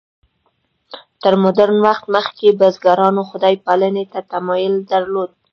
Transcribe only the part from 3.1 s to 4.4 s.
خدای پالنې ته